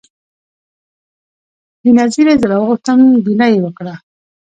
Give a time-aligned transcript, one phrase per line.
[1.81, 3.93] بېنظیري زه راوغوښتم ګیله یې وکړه